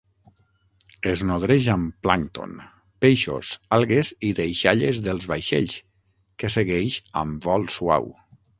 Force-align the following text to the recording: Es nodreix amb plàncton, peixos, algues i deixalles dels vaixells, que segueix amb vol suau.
Es 1.09 1.19
nodreix 1.31 1.67
amb 1.73 1.99
plàncton, 2.07 2.55
peixos, 3.05 3.51
algues 3.79 4.11
i 4.31 4.33
deixalles 4.41 5.03
dels 5.09 5.31
vaixells, 5.35 5.79
que 6.43 6.53
segueix 6.57 7.01
amb 7.25 7.51
vol 7.51 7.71
suau. 7.79 8.13